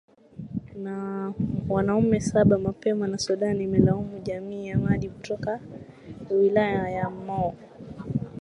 [0.75, 1.29] na
[1.69, 5.59] wanaume saba mapema na sudan imelaumu jamii ya madi kutoka
[6.29, 7.55] wilaya ya mo